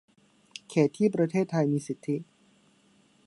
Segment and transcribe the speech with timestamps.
[0.69, 2.17] เขตที่ประเทศไทยมีสิทธิ